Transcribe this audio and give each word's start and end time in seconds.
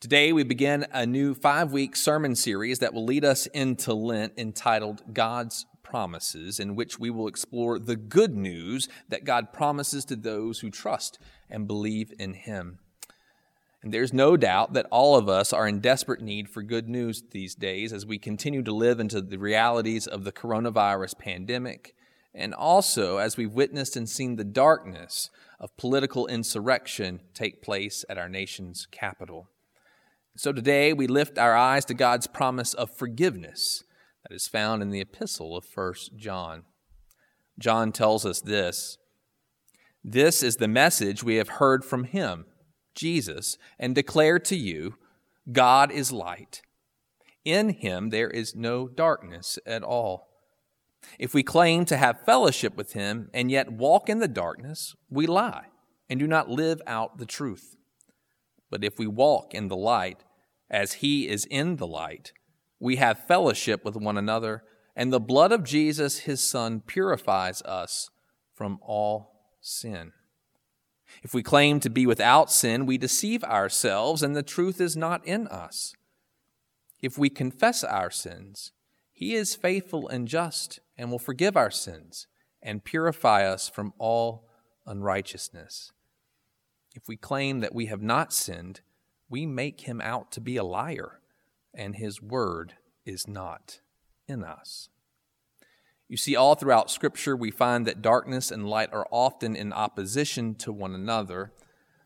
Today, 0.00 0.32
we 0.32 0.44
begin 0.44 0.86
a 0.92 1.04
new 1.04 1.34
five 1.34 1.72
week 1.72 1.96
sermon 1.96 2.36
series 2.36 2.78
that 2.78 2.94
will 2.94 3.04
lead 3.04 3.24
us 3.24 3.46
into 3.46 3.92
Lent 3.92 4.32
entitled 4.36 5.02
God's 5.12 5.66
Promises, 5.82 6.60
in 6.60 6.76
which 6.76 7.00
we 7.00 7.10
will 7.10 7.26
explore 7.26 7.80
the 7.80 7.96
good 7.96 8.36
news 8.36 8.88
that 9.08 9.24
God 9.24 9.52
promises 9.52 10.04
to 10.04 10.14
those 10.14 10.60
who 10.60 10.70
trust 10.70 11.18
and 11.50 11.66
believe 11.66 12.12
in 12.16 12.34
Him. 12.34 12.78
And 13.82 13.92
there's 13.92 14.12
no 14.12 14.36
doubt 14.36 14.72
that 14.74 14.86
all 14.92 15.16
of 15.16 15.28
us 15.28 15.52
are 15.52 15.66
in 15.66 15.80
desperate 15.80 16.22
need 16.22 16.48
for 16.48 16.62
good 16.62 16.88
news 16.88 17.24
these 17.32 17.56
days 17.56 17.92
as 17.92 18.06
we 18.06 18.20
continue 18.20 18.62
to 18.62 18.72
live 18.72 19.00
into 19.00 19.20
the 19.20 19.36
realities 19.36 20.06
of 20.06 20.22
the 20.22 20.30
coronavirus 20.30 21.18
pandemic, 21.18 21.96
and 22.32 22.54
also 22.54 23.16
as 23.16 23.36
we've 23.36 23.52
witnessed 23.52 23.96
and 23.96 24.08
seen 24.08 24.36
the 24.36 24.44
darkness 24.44 25.28
of 25.58 25.76
political 25.76 26.28
insurrection 26.28 27.20
take 27.34 27.62
place 27.62 28.04
at 28.08 28.16
our 28.16 28.28
nation's 28.28 28.86
capital. 28.92 29.48
So 30.38 30.52
today 30.52 30.92
we 30.92 31.08
lift 31.08 31.36
our 31.36 31.56
eyes 31.56 31.84
to 31.86 31.94
God's 31.94 32.28
promise 32.28 32.72
of 32.72 32.96
forgiveness 32.96 33.82
that 34.22 34.32
is 34.32 34.46
found 34.46 34.82
in 34.82 34.90
the 34.90 35.00
epistle 35.00 35.56
of 35.56 35.66
1 35.74 35.94
John. 36.16 36.62
John 37.58 37.90
tells 37.90 38.24
us 38.24 38.40
this 38.40 38.98
This 40.04 40.44
is 40.44 40.54
the 40.54 40.68
message 40.68 41.24
we 41.24 41.34
have 41.38 41.48
heard 41.48 41.84
from 41.84 42.04
him, 42.04 42.44
Jesus, 42.94 43.58
and 43.80 43.96
declare 43.96 44.38
to 44.38 44.54
you 44.54 44.94
God 45.50 45.90
is 45.90 46.12
light. 46.12 46.62
In 47.44 47.70
him 47.70 48.10
there 48.10 48.30
is 48.30 48.54
no 48.54 48.86
darkness 48.86 49.58
at 49.66 49.82
all. 49.82 50.28
If 51.18 51.34
we 51.34 51.42
claim 51.42 51.84
to 51.86 51.96
have 51.96 52.24
fellowship 52.24 52.76
with 52.76 52.92
him 52.92 53.28
and 53.34 53.50
yet 53.50 53.72
walk 53.72 54.08
in 54.08 54.20
the 54.20 54.28
darkness, 54.28 54.94
we 55.10 55.26
lie 55.26 55.66
and 56.08 56.20
do 56.20 56.28
not 56.28 56.48
live 56.48 56.80
out 56.86 57.18
the 57.18 57.26
truth. 57.26 57.74
But 58.70 58.84
if 58.84 58.98
we 59.00 59.08
walk 59.08 59.52
in 59.52 59.66
the 59.66 59.76
light, 59.76 60.22
as 60.70 60.94
he 60.94 61.28
is 61.28 61.46
in 61.46 61.76
the 61.76 61.86
light, 61.86 62.32
we 62.78 62.96
have 62.96 63.26
fellowship 63.26 63.84
with 63.84 63.96
one 63.96 64.18
another, 64.18 64.62
and 64.94 65.12
the 65.12 65.20
blood 65.20 65.52
of 65.52 65.64
Jesus, 65.64 66.20
his 66.20 66.42
Son, 66.42 66.80
purifies 66.80 67.62
us 67.62 68.10
from 68.54 68.78
all 68.82 69.54
sin. 69.60 70.12
If 71.22 71.32
we 71.34 71.42
claim 71.42 71.80
to 71.80 71.90
be 71.90 72.06
without 72.06 72.50
sin, 72.50 72.86
we 72.86 72.98
deceive 72.98 73.42
ourselves, 73.44 74.22
and 74.22 74.36
the 74.36 74.42
truth 74.42 74.80
is 74.80 74.96
not 74.96 75.26
in 75.26 75.46
us. 75.48 75.94
If 77.00 77.16
we 77.16 77.30
confess 77.30 77.82
our 77.82 78.10
sins, 78.10 78.72
he 79.12 79.34
is 79.34 79.56
faithful 79.56 80.08
and 80.08 80.28
just 80.28 80.80
and 80.96 81.10
will 81.10 81.18
forgive 81.18 81.56
our 81.56 81.70
sins 81.70 82.26
and 82.62 82.84
purify 82.84 83.44
us 83.44 83.68
from 83.68 83.92
all 83.98 84.48
unrighteousness. 84.86 85.92
If 86.94 87.08
we 87.08 87.16
claim 87.16 87.60
that 87.60 87.74
we 87.74 87.86
have 87.86 88.02
not 88.02 88.32
sinned, 88.32 88.80
we 89.28 89.46
make 89.46 89.82
him 89.82 90.00
out 90.00 90.30
to 90.32 90.40
be 90.40 90.56
a 90.56 90.64
liar, 90.64 91.20
and 91.74 91.96
his 91.96 92.22
word 92.22 92.74
is 93.04 93.28
not 93.28 93.80
in 94.26 94.42
us. 94.44 94.88
You 96.08 96.16
see, 96.16 96.34
all 96.34 96.54
throughout 96.54 96.90
Scripture, 96.90 97.36
we 97.36 97.50
find 97.50 97.86
that 97.86 98.00
darkness 98.00 98.50
and 98.50 98.68
light 98.68 98.92
are 98.92 99.06
often 99.10 99.54
in 99.54 99.72
opposition 99.72 100.54
to 100.56 100.72
one 100.72 100.94
another. 100.94 101.52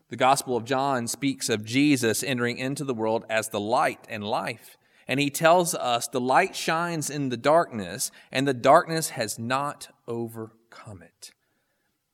The 0.09 0.17
Gospel 0.17 0.57
of 0.57 0.65
John 0.65 1.07
speaks 1.07 1.47
of 1.47 1.63
Jesus 1.63 2.21
entering 2.21 2.57
into 2.57 2.83
the 2.83 2.93
world 2.93 3.25
as 3.29 3.49
the 3.49 3.61
light 3.61 4.05
and 4.09 4.23
life. 4.23 4.77
And 5.07 5.19
he 5.19 5.29
tells 5.29 5.73
us 5.73 6.07
the 6.07 6.19
light 6.19 6.55
shines 6.55 7.09
in 7.09 7.29
the 7.29 7.37
darkness, 7.37 8.11
and 8.31 8.45
the 8.45 8.53
darkness 8.53 9.11
has 9.11 9.39
not 9.39 9.87
overcome 10.07 11.01
it. 11.01 11.31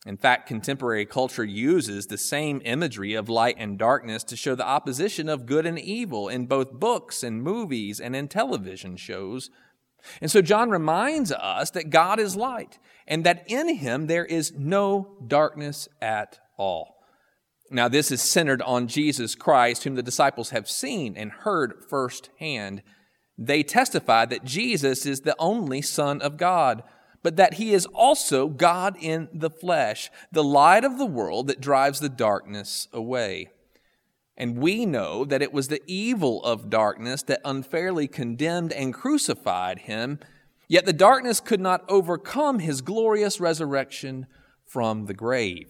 In 0.06 0.16
fact, 0.16 0.48
contemporary 0.48 1.06
culture 1.06 1.44
uses 1.44 2.08
the 2.08 2.18
same 2.18 2.62
imagery 2.64 3.14
of 3.16 3.28
light 3.28 3.56
and 3.58 3.78
darkness 3.78 4.24
to 4.26 4.38
show 4.38 4.56
the 4.56 4.66
opposition 4.66 5.28
of 5.28 5.46
good 5.46 5.66
and 5.66 5.78
evil 5.78 6.30
in 6.30 6.46
both 6.46 6.72
books 6.72 7.22
and 7.22 7.44
movies 7.44 8.00
and 8.00 8.16
in 8.16 8.30
television 8.30 8.96
shows. 8.96 9.50
And 10.22 10.32
so 10.32 10.42
John 10.42 10.70
reminds 10.70 11.34
us 11.34 11.72
that 11.72 11.90
God 11.90 12.20
is 12.20 12.38
light 12.38 12.80
and 13.08 13.26
that 13.26 13.44
in 13.48 13.76
him 13.76 14.08
there 14.08 14.26
is 14.26 14.54
no 14.54 15.18
darkness 15.28 15.90
at 16.02 16.40
all. 16.58 16.96
Now, 17.70 17.88
this 17.88 18.10
is 18.10 18.22
centered 18.22 18.62
on 18.64 18.88
Jesus 18.88 19.36
Christ, 19.36 19.84
whom 19.84 19.96
the 19.96 20.02
disciples 20.02 20.50
have 20.52 20.70
seen 20.70 21.16
and 21.16 21.32
heard 21.32 21.84
firsthand. 21.88 22.82
They 23.38 23.64
testify 23.64 24.26
that 24.26 24.44
Jesus 24.44 25.06
is 25.06 25.22
the 25.22 25.36
only 25.38 25.82
Son 25.82 26.22
of 26.22 26.38
God 26.38 26.84
but 27.22 27.36
that 27.36 27.56
he 27.56 27.74
is 27.74 27.86
also 27.88 28.48
God 28.48 28.96
in 29.00 29.28
the 29.34 29.50
flesh, 29.50 30.10
the 30.32 30.44
light 30.44 30.84
of 30.84 30.98
the 30.98 31.06
world 31.06 31.48
that 31.48 31.62
drives 31.62 32.00
the 32.00 32.10
darkness 32.10 32.88
away. 32.94 33.50
And 34.38 34.58
we 34.58 34.86
know 34.86 35.26
that 35.26 35.42
it 35.42 35.52
was 35.52 35.68
the 35.68 35.82
evil 35.86 36.42
of 36.46 36.70
darkness 36.70 37.24
that 37.24 37.42
unfairly 37.44 38.08
condemned 38.08 38.72
and 38.72 38.94
crucified 38.94 39.80
him, 39.80 40.20
yet 40.70 40.86
the 40.86 40.94
darkness 40.94 41.42
could 41.42 41.60
not 41.60 41.84
overcome 41.90 42.60
his 42.60 42.82
glorious 42.82 43.42
resurrection 43.42 44.28
from 44.66 45.08
the 45.08 45.14
grave. 45.14 45.68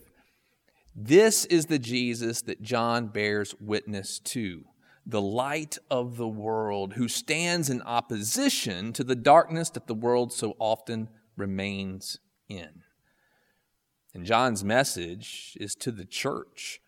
This 0.96 1.46
is 1.46 1.66
the 1.66 1.80
Jesus 1.80 2.42
that 2.44 2.62
John 2.62 3.08
bears 3.08 3.56
witness 3.60 4.20
to, 4.20 4.66
the 5.06 5.22
light 5.22 5.78
of 5.90 6.18
the 6.18 6.28
world, 6.28 6.94
who 6.94 7.08
stands 7.08 7.70
in 7.70 7.82
opposition 7.84 8.94
to 8.94 9.04
the 9.04 9.16
darkness 9.16 9.72
that 9.72 9.88
the 9.88 9.96
world 9.96 10.32
so 10.32 10.56
often 10.60 11.08
remains 11.40 12.20
in. 12.48 12.84
And 14.14 14.26
John's 14.26 14.64
message 14.64 15.58
is 15.60 15.76
to 15.76 15.92
the 15.92 16.06
church, 16.06 16.82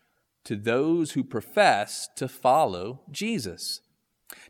to 0.43 0.55
those 0.55 1.11
who 1.11 1.23
profess 1.23 2.09
to 2.15 2.27
follow 2.27 3.01
Jesus. 3.11 3.81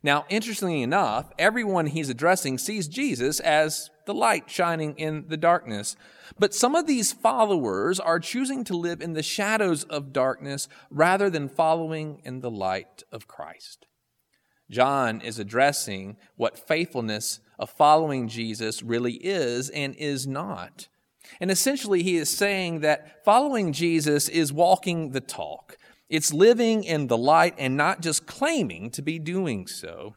Now, 0.04 0.26
interestingly 0.30 0.82
enough, 0.82 1.32
everyone 1.38 1.88
he's 1.88 2.10
addressing 2.10 2.58
sees 2.58 2.88
Jesus 2.88 3.40
as 3.40 3.90
the 4.06 4.14
light 4.14 4.50
shining 4.50 4.96
in 4.98 5.26
the 5.28 5.38
darkness. 5.38 5.96
But 6.40 6.54
some 6.54 6.76
of 6.76 6.88
these 6.88 7.12
followers 7.12 8.00
are 8.00 8.20
choosing 8.20 8.64
to 8.66 8.78
live 8.78 9.02
in 9.02 9.14
the 9.14 9.24
shadows 9.24 9.84
of 9.86 10.14
darkness 10.14 10.68
rather 10.90 11.30
than 11.30 11.50
following 11.50 12.22
in 12.24 12.42
the 12.42 12.52
light 12.52 13.04
of 13.12 13.28
Christ. 13.28 13.86
John 14.72 15.22
is 15.22 15.38
addressing 15.38 16.18
what 16.38 16.58
faithfulness 16.58 17.42
of 17.60 17.70
following 17.70 18.28
Jesus 18.28 18.82
really 18.82 19.14
is 19.16 19.70
and 19.70 19.94
is 19.96 20.26
not. 20.26 20.88
And 21.40 21.52
essentially, 21.52 22.02
he 22.04 22.16
is 22.16 22.36
saying 22.36 22.80
that 22.80 23.24
following 23.24 23.74
Jesus 23.74 24.28
is 24.28 24.52
walking 24.52 25.12
the 25.12 25.22
talk. 25.22 25.78
It's 26.10 26.34
living 26.34 26.84
in 26.84 27.08
the 27.08 27.18
light 27.18 27.54
and 27.58 27.78
not 27.78 28.02
just 28.02 28.26
claiming 28.26 28.90
to 28.92 29.02
be 29.02 29.20
doing 29.20 29.68
so. 29.68 30.16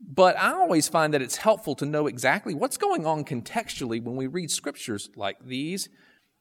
But 0.00 0.36
I 0.36 0.52
always 0.52 0.88
find 0.88 1.14
that 1.14 1.22
it's 1.22 1.36
helpful 1.36 1.74
to 1.76 1.86
know 1.86 2.06
exactly 2.06 2.54
what's 2.54 2.76
going 2.76 3.06
on 3.06 3.24
contextually 3.24 4.02
when 4.02 4.16
we 4.16 4.26
read 4.26 4.50
scriptures 4.50 5.10
like 5.14 5.36
these. 5.44 5.88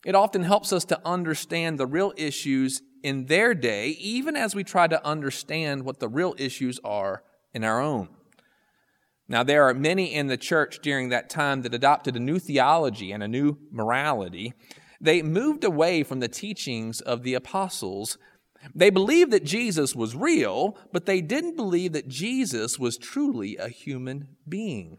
It 0.05 0.15
often 0.15 0.43
helps 0.43 0.73
us 0.73 0.85
to 0.85 0.99
understand 1.05 1.77
the 1.77 1.85
real 1.85 2.13
issues 2.17 2.81
in 3.03 3.25
their 3.25 3.53
day, 3.53 3.89
even 3.89 4.35
as 4.35 4.55
we 4.55 4.63
try 4.63 4.87
to 4.87 5.05
understand 5.05 5.83
what 5.83 5.99
the 5.99 6.09
real 6.09 6.35
issues 6.37 6.79
are 6.83 7.23
in 7.53 7.63
our 7.63 7.81
own. 7.81 8.09
Now, 9.27 9.43
there 9.43 9.63
are 9.63 9.73
many 9.73 10.13
in 10.13 10.27
the 10.27 10.37
church 10.37 10.79
during 10.81 11.09
that 11.09 11.29
time 11.29 11.61
that 11.61 11.73
adopted 11.73 12.15
a 12.15 12.19
new 12.19 12.37
theology 12.37 13.11
and 13.11 13.23
a 13.23 13.27
new 13.27 13.57
morality. 13.71 14.53
They 14.99 15.21
moved 15.21 15.63
away 15.63 16.03
from 16.03 16.19
the 16.19 16.27
teachings 16.27 16.99
of 16.99 17.23
the 17.23 17.33
apostles. 17.33 18.17
They 18.75 18.89
believed 18.89 19.31
that 19.31 19.45
Jesus 19.45 19.95
was 19.95 20.15
real, 20.15 20.77
but 20.91 21.05
they 21.05 21.21
didn't 21.21 21.55
believe 21.55 21.93
that 21.93 22.07
Jesus 22.09 22.77
was 22.77 22.97
truly 22.97 23.55
a 23.57 23.69
human 23.69 24.27
being. 24.47 24.97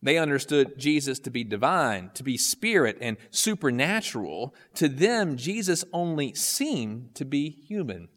They 0.00 0.18
understood 0.18 0.78
Jesus 0.78 1.18
to 1.20 1.30
be 1.30 1.42
divine, 1.42 2.10
to 2.14 2.22
be 2.22 2.36
spirit 2.36 2.98
and 3.00 3.16
supernatural. 3.30 4.54
To 4.74 4.88
them, 4.88 5.36
Jesus 5.36 5.84
only 5.92 6.34
seemed 6.34 7.14
to 7.16 7.24
be 7.24 7.50
human. 7.50 8.08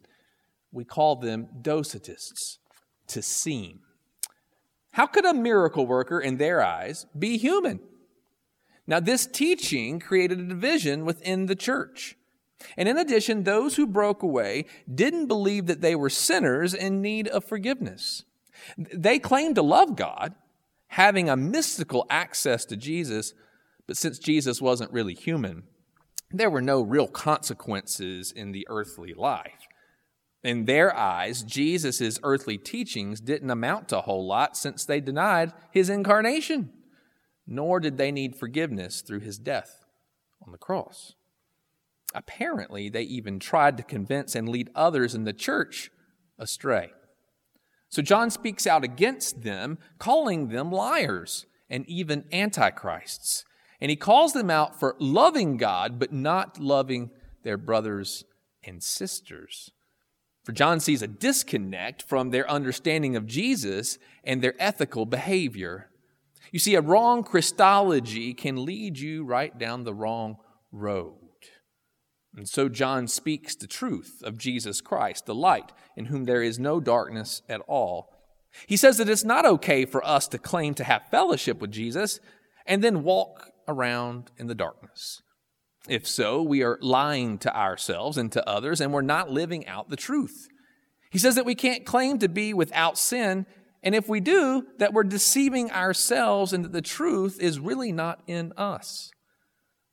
We 0.70 0.84
call 0.84 1.16
them 1.16 1.48
docetists, 1.60 2.58
to 3.08 3.20
seem. 3.20 3.80
How 4.92 5.06
could 5.06 5.24
a 5.24 5.34
miracle 5.34 5.86
worker, 5.86 6.20
in 6.20 6.36
their 6.36 6.62
eyes, 6.62 7.06
be 7.18 7.36
human? 7.36 7.80
Now, 8.86 9.00
this 9.00 9.26
teaching 9.26 10.00
created 10.00 10.38
a 10.38 10.44
division 10.44 11.04
within 11.04 11.46
the 11.46 11.56
church. 11.56 12.16
And 12.76 12.88
in 12.88 12.96
addition, 12.96 13.42
those 13.42 13.76
who 13.76 13.86
broke 13.86 14.22
away 14.22 14.66
didn't 14.92 15.26
believe 15.26 15.66
that 15.66 15.80
they 15.80 15.96
were 15.96 16.10
sinners 16.10 16.74
in 16.74 17.02
need 17.02 17.26
of 17.28 17.44
forgiveness. 17.44 18.24
They 18.76 19.18
claimed 19.18 19.56
to 19.56 19.62
love 19.62 19.96
God, 19.96 20.34
having 20.92 21.26
a 21.30 21.36
mystical 21.36 22.04
access 22.10 22.66
to 22.66 22.76
Jesus, 22.76 23.32
but 23.86 23.96
since 23.96 24.18
Jesus 24.18 24.60
wasn't 24.60 24.92
really 24.92 25.14
human, 25.14 25.62
there 26.30 26.50
were 26.50 26.60
no 26.60 26.82
real 26.82 27.08
consequences 27.08 28.30
in 28.30 28.52
the 28.52 28.66
earthly 28.68 29.14
life. 29.14 29.66
In 30.44 30.66
their 30.66 30.94
eyes, 30.94 31.42
Jesus' 31.42 32.18
earthly 32.22 32.58
teachings 32.58 33.22
didn't 33.22 33.48
amount 33.48 33.88
to 33.88 33.98
a 33.98 34.02
whole 34.02 34.26
lot 34.26 34.54
since 34.54 34.84
they 34.84 35.00
denied 35.00 35.54
his 35.70 35.88
incarnation, 35.88 36.70
nor 37.46 37.80
did 37.80 37.96
they 37.96 38.12
need 38.12 38.36
forgiveness 38.36 39.00
through 39.00 39.20
his 39.20 39.38
death 39.38 39.86
on 40.44 40.52
the 40.52 40.58
cross. 40.58 41.14
Apparently, 42.14 42.90
they 42.90 43.02
even 43.02 43.38
tried 43.38 43.78
to 43.78 43.82
convince 43.82 44.34
and 44.34 44.46
lead 44.46 44.68
others 44.74 45.14
in 45.14 45.24
the 45.24 45.32
church 45.32 45.90
astray. 46.38 46.90
So 47.92 48.00
John 48.00 48.30
speaks 48.30 48.66
out 48.66 48.84
against 48.84 49.42
them, 49.42 49.78
calling 49.98 50.48
them 50.48 50.72
liars 50.72 51.44
and 51.68 51.86
even 51.86 52.24
antichrists. 52.32 53.44
And 53.82 53.90
he 53.90 53.96
calls 53.96 54.32
them 54.32 54.48
out 54.48 54.80
for 54.80 54.96
loving 54.98 55.58
God, 55.58 55.98
but 55.98 56.10
not 56.10 56.58
loving 56.58 57.10
their 57.42 57.58
brothers 57.58 58.24
and 58.64 58.82
sisters. 58.82 59.72
For 60.42 60.52
John 60.52 60.80
sees 60.80 61.02
a 61.02 61.06
disconnect 61.06 62.02
from 62.02 62.30
their 62.30 62.50
understanding 62.50 63.14
of 63.14 63.26
Jesus 63.26 63.98
and 64.24 64.40
their 64.40 64.54
ethical 64.58 65.04
behavior. 65.04 65.90
You 66.50 66.60
see, 66.60 66.74
a 66.76 66.80
wrong 66.80 67.22
Christology 67.22 68.32
can 68.32 68.64
lead 68.64 68.98
you 68.98 69.22
right 69.22 69.56
down 69.58 69.84
the 69.84 69.94
wrong 69.94 70.38
road. 70.72 71.21
And 72.34 72.48
so 72.48 72.68
John 72.68 73.08
speaks 73.08 73.54
the 73.54 73.66
truth 73.66 74.22
of 74.24 74.38
Jesus 74.38 74.80
Christ, 74.80 75.26
the 75.26 75.34
light, 75.34 75.72
in 75.96 76.06
whom 76.06 76.24
there 76.24 76.42
is 76.42 76.58
no 76.58 76.80
darkness 76.80 77.42
at 77.48 77.60
all. 77.66 78.08
He 78.66 78.76
says 78.76 78.98
that 78.98 79.08
it's 79.08 79.24
not 79.24 79.46
okay 79.46 79.84
for 79.84 80.06
us 80.06 80.28
to 80.28 80.38
claim 80.38 80.74
to 80.74 80.84
have 80.84 81.08
fellowship 81.10 81.60
with 81.60 81.70
Jesus 81.70 82.20
and 82.66 82.82
then 82.82 83.02
walk 83.02 83.50
around 83.68 84.30
in 84.38 84.46
the 84.46 84.54
darkness. 84.54 85.22
If 85.88 86.06
so, 86.06 86.42
we 86.42 86.62
are 86.62 86.78
lying 86.80 87.38
to 87.38 87.56
ourselves 87.56 88.16
and 88.16 88.30
to 88.32 88.48
others, 88.48 88.80
and 88.80 88.92
we're 88.92 89.02
not 89.02 89.30
living 89.30 89.66
out 89.66 89.90
the 89.90 89.96
truth. 89.96 90.48
He 91.10 91.18
says 91.18 91.34
that 91.34 91.46
we 91.46 91.54
can't 91.54 91.84
claim 91.84 92.18
to 92.18 92.28
be 92.28 92.54
without 92.54 92.96
sin, 92.96 93.46
and 93.82 93.94
if 93.94 94.08
we 94.08 94.20
do, 94.20 94.66
that 94.78 94.92
we're 94.92 95.02
deceiving 95.02 95.70
ourselves 95.72 96.52
and 96.52 96.64
that 96.64 96.72
the 96.72 96.82
truth 96.82 97.40
is 97.40 97.58
really 97.58 97.90
not 97.90 98.22
in 98.26 98.52
us. 98.56 99.10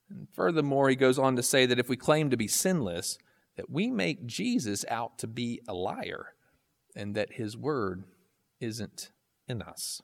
And 0.10 0.28
furthermore, 0.34 0.90
he 0.90 0.96
goes 0.96 1.20
on 1.20 1.36
to 1.36 1.44
say 1.44 1.66
that 1.66 1.80
if 1.80 1.90
we 1.90 1.98
claim 1.98 2.30
to 2.30 2.38
be 2.38 2.48
sinless, 2.48 3.18
that 3.56 3.70
we 3.70 3.88
make 3.88 4.26
Jesus 4.26 4.86
out 4.90 5.18
to 5.20 5.28
be 5.28 5.62
a 5.68 5.74
liar 5.74 6.34
and 6.96 7.16
that 7.16 7.34
his 7.34 7.58
word 7.58 8.04
isn't 8.60 9.12
in 9.48 9.62
us. 9.62 10.02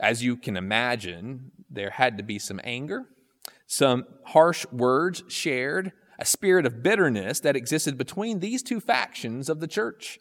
As 0.00 0.24
you 0.24 0.36
can 0.36 0.56
imagine, 0.56 1.52
there 1.70 1.90
had 1.90 2.16
to 2.16 2.22
be 2.22 2.38
some 2.38 2.60
anger, 2.64 3.06
some 3.66 4.04
harsh 4.24 4.66
words 4.72 5.22
shared, 5.28 5.92
a 6.18 6.24
spirit 6.24 6.66
of 6.66 6.82
bitterness 6.82 7.40
that 7.40 7.56
existed 7.56 7.98
between 7.98 8.40
these 8.40 8.62
two 8.62 8.80
factions 8.80 9.48
of 9.48 9.60
the 9.60 9.66
church. 9.66 10.18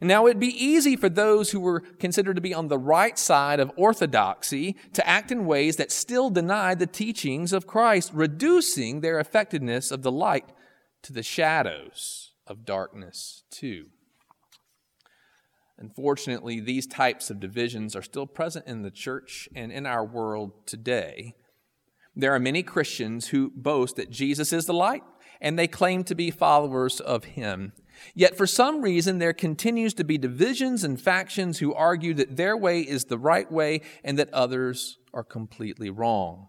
Now, 0.00 0.26
it'd 0.26 0.40
be 0.40 0.64
easy 0.64 0.96
for 0.96 1.08
those 1.08 1.50
who 1.50 1.60
were 1.60 1.80
considered 1.80 2.36
to 2.36 2.40
be 2.40 2.54
on 2.54 2.68
the 2.68 2.78
right 2.78 3.18
side 3.18 3.60
of 3.60 3.72
orthodoxy 3.76 4.76
to 4.92 5.06
act 5.06 5.32
in 5.32 5.46
ways 5.46 5.76
that 5.76 5.92
still 5.92 6.30
denied 6.30 6.78
the 6.78 6.86
teachings 6.86 7.52
of 7.52 7.66
Christ, 7.66 8.10
reducing 8.14 9.00
their 9.00 9.18
effectiveness 9.18 9.90
of 9.90 10.02
the 10.02 10.12
light 10.12 10.46
to 11.02 11.12
the 11.12 11.22
shadows 11.22 12.32
of 12.46 12.64
darkness, 12.64 13.42
too. 13.50 13.86
Unfortunately, 15.78 16.60
these 16.60 16.86
types 16.86 17.30
of 17.30 17.40
divisions 17.40 17.96
are 17.96 18.02
still 18.02 18.26
present 18.26 18.66
in 18.66 18.82
the 18.82 18.90
church 18.90 19.48
and 19.54 19.72
in 19.72 19.86
our 19.86 20.04
world 20.04 20.66
today. 20.66 21.34
There 22.14 22.34
are 22.34 22.40
many 22.40 22.62
Christians 22.62 23.28
who 23.28 23.52
boast 23.54 23.96
that 23.96 24.10
Jesus 24.10 24.52
is 24.52 24.66
the 24.66 24.74
light 24.74 25.02
and 25.40 25.58
they 25.58 25.68
claim 25.68 26.04
to 26.04 26.14
be 26.14 26.30
followers 26.30 27.00
of 27.00 27.24
him. 27.24 27.72
Yet 28.14 28.36
for 28.36 28.46
some 28.46 28.82
reason, 28.82 29.18
there 29.18 29.32
continues 29.32 29.94
to 29.94 30.04
be 30.04 30.18
divisions 30.18 30.84
and 30.84 31.00
factions 31.00 31.58
who 31.58 31.74
argue 31.74 32.14
that 32.14 32.36
their 32.36 32.56
way 32.56 32.80
is 32.80 33.04
the 33.04 33.18
right 33.18 33.50
way 33.50 33.80
and 34.04 34.18
that 34.18 34.32
others 34.32 34.98
are 35.14 35.24
completely 35.24 35.90
wrong. 35.90 36.48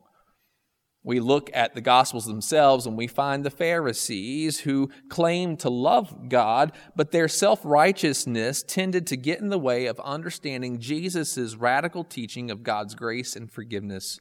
We 1.04 1.20
look 1.20 1.50
at 1.54 1.74
the 1.74 1.82
Gospels 1.82 2.26
themselves 2.26 2.86
and 2.86 2.96
we 2.96 3.08
find 3.08 3.44
the 3.44 3.50
Pharisees 3.50 4.60
who 4.60 4.92
claimed 5.10 5.60
to 5.62 5.70
love 5.70 6.30
God, 6.30 6.74
but 6.96 7.12
their 7.12 7.28
self 7.28 7.62
righteousness 7.64 8.64
tended 8.64 9.08
to 9.08 9.18
get 9.18 9.40
in 9.40 9.50
the 9.50 9.58
way 9.58 9.88
of 9.88 10.00
understanding 10.02 10.80
Jesus' 10.80 11.56
radical 11.56 12.04
teaching 12.04 12.52
of 12.52 12.62
God's 12.62 12.94
grace 12.94 13.36
and 13.36 13.52
forgiveness 13.52 14.20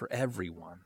for 0.00 0.10
everyone. 0.10 0.80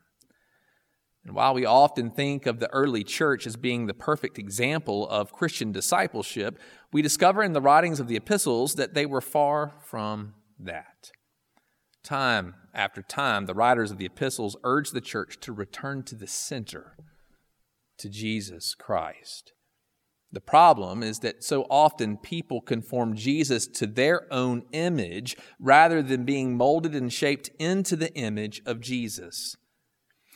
And 1.24 1.36
while 1.36 1.54
we 1.54 1.64
often 1.64 2.10
think 2.10 2.46
of 2.46 2.58
the 2.58 2.68
early 2.70 3.04
church 3.04 3.46
as 3.46 3.54
being 3.54 3.86
the 3.86 3.94
perfect 3.94 4.40
example 4.40 5.08
of 5.08 5.32
Christian 5.32 5.70
discipleship, 5.70 6.58
we 6.92 7.00
discover 7.00 7.44
in 7.44 7.52
the 7.52 7.60
writings 7.60 8.00
of 8.00 8.08
the 8.08 8.16
epistles 8.16 8.74
that 8.74 8.92
they 8.92 9.06
were 9.06 9.20
far 9.20 9.72
from 9.80 10.34
that. 10.58 11.12
Time 12.02 12.56
after 12.74 13.02
time, 13.02 13.46
the 13.46 13.54
writers 13.54 13.92
of 13.92 13.98
the 13.98 14.04
epistles 14.04 14.56
urge 14.64 14.90
the 14.90 15.00
church 15.00 15.38
to 15.42 15.52
return 15.52 16.02
to 16.02 16.16
the 16.16 16.26
center, 16.26 16.96
to 17.98 18.10
Jesus 18.10 18.74
Christ. 18.74 19.53
The 20.34 20.40
problem 20.40 21.04
is 21.04 21.20
that 21.20 21.44
so 21.44 21.62
often 21.70 22.16
people 22.16 22.60
conform 22.60 23.14
Jesus 23.14 23.68
to 23.68 23.86
their 23.86 24.26
own 24.32 24.64
image 24.72 25.36
rather 25.60 26.02
than 26.02 26.24
being 26.24 26.56
molded 26.56 26.92
and 26.92 27.12
shaped 27.12 27.50
into 27.60 27.94
the 27.94 28.12
image 28.14 28.60
of 28.66 28.80
Jesus. 28.80 29.56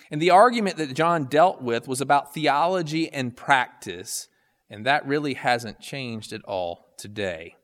And 0.09 0.23
the 0.23 0.31
argument 0.31 0.77
that 0.77 0.95
John 0.95 1.25
dealt 1.25 1.63
with 1.63 1.89
was 1.89 2.01
about 2.01 2.33
theology 2.33 3.13
and 3.13 3.37
practice, 3.37 4.29
and 4.71 4.87
that 4.87 5.05
really 5.05 5.35
hasn't 5.35 5.81
changed 5.81 6.33
at 6.33 6.45
all 6.45 6.95
today. 6.97 7.57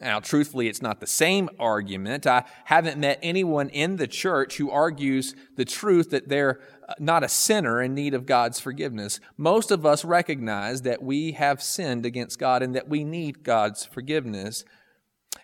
Now, 0.00 0.20
truthfully, 0.20 0.68
it's 0.68 0.82
not 0.82 1.00
the 1.00 1.06
same 1.06 1.50
argument. 1.58 2.26
I 2.26 2.44
haven't 2.64 2.98
met 2.98 3.18
anyone 3.22 3.68
in 3.70 3.96
the 3.96 4.06
church 4.06 4.56
who 4.56 4.70
argues 4.70 5.34
the 5.56 5.64
truth 5.64 6.10
that 6.10 6.28
they're 6.28 6.60
uh, 6.88 6.94
not 7.00 7.24
a 7.24 7.28
sinner 7.28 7.82
in 7.82 7.94
need 7.94 8.14
of 8.14 8.24
God's 8.24 8.60
forgiveness. 8.60 9.18
Most 9.36 9.70
of 9.72 9.84
us 9.84 10.04
recognize 10.04 10.82
that 10.82 11.02
we 11.02 11.32
have 11.32 11.60
sinned 11.60 12.06
against 12.06 12.38
God 12.38 12.62
and 12.62 12.74
that 12.76 12.88
we 12.88 13.02
need 13.02 13.42
God's 13.42 13.84
forgiveness. 13.84 14.64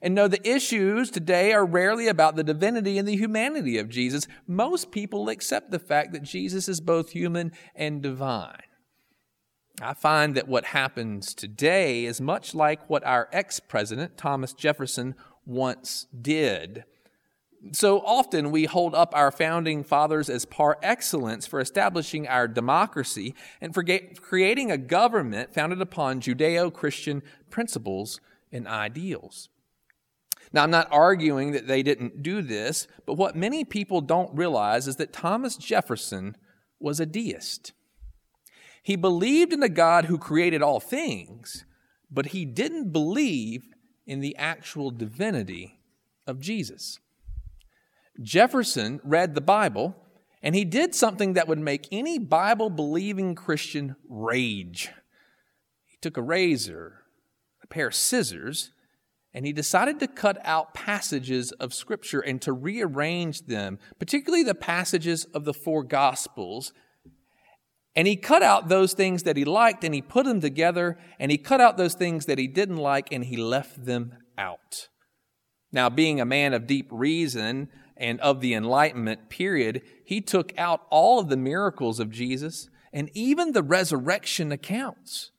And 0.01 0.15
no, 0.15 0.29
the 0.29 0.49
issues 0.49 1.11
today 1.11 1.53
are 1.53 1.67
rarely 1.67 2.07
about 2.07 2.37
the 2.37 2.45
divinity 2.45 2.99
and 2.99 3.09
the 3.09 3.17
humanity 3.17 3.79
of 3.79 3.89
Jesus. 3.89 4.29
Most 4.47 4.93
people 4.93 5.29
accept 5.29 5.73
the 5.73 5.79
fact 5.81 6.13
that 6.13 6.23
Jesus 6.23 6.69
is 6.69 6.81
both 6.81 7.11
human 7.11 7.51
and 7.75 8.01
divine. 8.01 8.63
I 9.81 9.93
find 9.93 10.35
that 10.35 10.49
what 10.49 10.67
happens 10.67 11.35
today 11.35 12.07
is 12.07 12.21
much 12.21 12.55
like 12.55 12.89
what 12.89 13.05
our 13.05 13.29
ex 13.33 13.61
president, 13.61 14.17
Thomas 14.17 14.53
Jefferson, 14.53 15.15
once 15.45 16.07
did. 16.19 16.85
So 17.73 18.01
often 18.01 18.51
we 18.51 18.65
hold 18.65 18.95
up 18.95 19.13
our 19.15 19.31
founding 19.31 19.83
fathers 19.83 20.31
as 20.31 20.45
par 20.45 20.79
excellence 20.83 21.47
for 21.47 21.61
establishing 21.61 22.29
our 22.29 22.49
democracy 22.49 23.35
and 23.61 23.75
for 23.75 23.85
creating 24.21 24.71
a 24.71 24.79
government 24.79 25.53
founded 25.53 25.81
upon 25.81 26.21
Judeo 26.21 26.73
Christian 26.73 27.23
principles 27.51 28.21
and 28.53 28.69
ideals. 28.69 29.49
Now, 30.53 30.63
I'm 30.63 30.71
not 30.71 30.89
arguing 30.91 31.53
that 31.53 31.67
they 31.67 31.83
didn't 31.83 32.23
do 32.23 32.41
this, 32.41 32.87
but 33.05 33.15
what 33.15 33.37
many 33.37 33.65
people 33.65 34.01
don't 34.01 34.35
realize 34.35 34.87
is 34.87 34.97
that 34.97 35.13
Thomas 35.13 35.57
Jefferson 35.57 36.37
was 36.79 37.01
a 37.01 37.07
deist. 37.07 37.73
He 38.87 38.95
believed 38.95 39.53
in 39.53 39.59
the 39.59 39.69
God 39.69 40.05
who 40.05 40.17
created 40.17 40.63
all 40.63 40.79
things, 40.79 41.65
but 42.09 42.27
he 42.27 42.45
didn't 42.45 42.93
believe 42.93 43.67
in 44.07 44.21
the 44.21 44.37
actual 44.37 44.93
divinity 44.93 45.81
of 46.25 46.39
Jesus. 46.39 47.01
Jefferson 48.23 49.01
read 49.03 49.35
the 49.35 49.41
Bible 49.41 49.97
and 50.41 50.55
he 50.55 50.65
did 50.65 50.95
something 50.95 51.33
that 51.33 51.49
would 51.49 51.59
make 51.59 51.89
any 51.91 52.21
Bible 52.21 52.71
believing 52.71 53.35
Christian 53.35 53.97
rage. 54.09 54.91
He 55.85 55.97
took 56.01 56.17
a 56.17 56.23
razor, 56.23 57.03
a 57.65 57.67
pair 57.67 57.89
of 57.89 57.95
scissors, 57.97 58.71
and 59.35 59.45
he 59.45 59.53
decided 59.53 59.99
to 59.99 60.07
cut 60.07 60.39
out 60.45 60.75
passages 60.75 61.51
of 61.51 61.75
Scripture 61.75 62.21
and 62.21 62.41
to 62.43 62.53
rearrange 62.53 63.47
them, 63.47 63.81
particularly 63.99 64.45
the 64.45 64.55
passages 64.55 65.25
of 65.35 65.45
the 65.45 65.53
four 65.53 65.83
Gospels. 65.83 66.73
And 67.97 68.07
he 68.07 68.15
cut 68.15 68.43
out 68.43 68.69
those 68.69 68.93
things 68.93 69.23
that 69.23 69.39
he 69.39 69.45
liked 69.47 69.83
and 69.83 69.95
he 69.95 70.03
put 70.03 70.27
them 70.27 70.41
together, 70.41 70.99
and 71.19 71.31
he 71.31 71.39
cut 71.39 71.63
out 71.63 71.79
those 71.79 71.95
things 71.95 72.27
that 72.27 72.39
he 72.39 72.47
didn't 72.47 72.77
like 72.77 73.11
and 73.11 73.25
he 73.25 73.39
left 73.39 73.87
them 73.87 74.13
out. 74.37 74.89
Now, 75.73 75.89
being 75.89 76.21
a 76.21 76.27
man 76.27 76.53
of 76.53 76.67
deep 76.67 76.89
reason 76.91 77.71
and 77.97 78.21
of 78.21 78.41
the 78.41 78.53
Enlightenment 78.53 79.31
period, 79.31 79.83
he 80.05 80.21
took 80.21 80.53
out 80.59 80.83
all 80.91 81.19
of 81.19 81.29
the 81.29 81.37
miracles 81.39 81.99
of 81.99 82.11
Jesus 82.11 82.69
and 82.93 83.11
even 83.15 83.53
the 83.53 83.63
resurrection 83.63 84.53
accounts. 84.53 85.33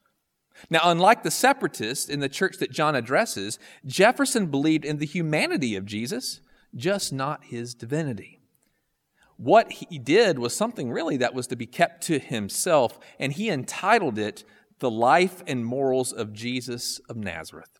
Now, 0.70 0.82
unlike 0.84 1.22
the 1.22 1.32
separatists 1.32 2.10
in 2.10 2.20
the 2.20 2.30
church 2.30 2.58
that 2.58 2.72
John 2.72 2.96
addresses, 2.96 3.60
Jefferson 3.86 4.48
believed 4.48 4.86
in 4.86 4.98
the 4.98 5.06
humanity 5.06 5.76
of 5.76 5.86
Jesus, 5.86 6.42
just 6.76 7.14
not 7.14 7.46
his 7.46 7.76
divinity. 7.76 8.37
What 9.38 9.72
he 9.72 10.00
did 10.00 10.39
was 10.39 10.56
something 10.56 10.91
really 10.91 11.17
that 11.17 11.36
was 11.36 11.48
to 11.48 11.56
be 11.56 11.67
kept 11.67 12.03
to 12.08 12.20
himself, 12.20 13.00
and 13.20 13.32
he 13.32 13.50
entitled 13.50 14.17
it 14.17 14.44
The 14.79 14.89
Life 14.89 15.44
and 15.46 15.63
Morals 15.63 16.12
of 16.12 16.34
Jesus 16.34 17.00
of 17.08 17.15
Nazareth. 17.15 17.79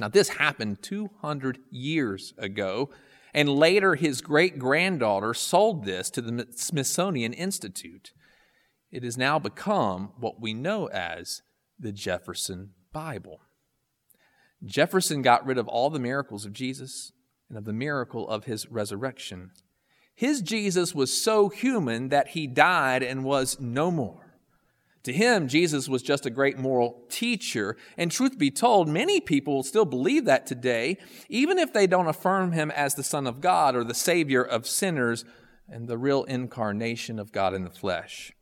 Now, 0.00 0.08
this 0.08 0.30
happened 0.30 0.82
200 0.82 1.58
years 1.70 2.34
ago, 2.38 2.90
and 3.32 3.48
later 3.48 3.94
his 3.94 4.20
great 4.20 4.58
granddaughter 4.58 5.32
sold 5.32 5.84
this 5.84 6.10
to 6.10 6.20
the 6.20 6.46
Smithsonian 6.50 7.32
Institute. 7.32 8.12
It 8.90 9.02
has 9.04 9.16
now 9.16 9.38
become 9.38 10.12
what 10.18 10.40
we 10.40 10.54
know 10.54 10.86
as 10.86 11.42
the 11.78 11.92
Jefferson 11.92 12.70
Bible. 12.92 13.40
Jefferson 14.64 15.22
got 15.22 15.46
rid 15.46 15.58
of 15.58 15.68
all 15.68 15.90
the 15.90 16.00
miracles 16.00 16.44
of 16.44 16.52
Jesus 16.52 17.12
and 17.48 17.56
of 17.56 17.64
the 17.64 17.72
miracle 17.72 18.28
of 18.28 18.44
his 18.44 18.68
resurrection. 18.70 19.52
His 20.18 20.42
Jesus 20.42 20.96
was 20.96 21.12
so 21.12 21.48
human 21.48 22.08
that 22.08 22.30
he 22.30 22.48
died 22.48 23.04
and 23.04 23.22
was 23.22 23.60
no 23.60 23.88
more. 23.88 24.34
To 25.04 25.12
him, 25.12 25.46
Jesus 25.46 25.88
was 25.88 26.02
just 26.02 26.26
a 26.26 26.30
great 26.30 26.58
moral 26.58 27.04
teacher. 27.08 27.76
And 27.96 28.10
truth 28.10 28.36
be 28.36 28.50
told, 28.50 28.88
many 28.88 29.20
people 29.20 29.62
still 29.62 29.84
believe 29.84 30.24
that 30.24 30.44
today, 30.44 30.96
even 31.28 31.56
if 31.56 31.72
they 31.72 31.86
don't 31.86 32.08
affirm 32.08 32.50
him 32.50 32.72
as 32.72 32.96
the 32.96 33.04
Son 33.04 33.28
of 33.28 33.40
God 33.40 33.76
or 33.76 33.84
the 33.84 33.94
Savior 33.94 34.42
of 34.42 34.66
sinners 34.66 35.24
and 35.68 35.86
the 35.86 35.96
real 35.96 36.24
incarnation 36.24 37.20
of 37.20 37.30
God 37.30 37.54
in 37.54 37.62
the 37.62 37.70
flesh. 37.70 38.32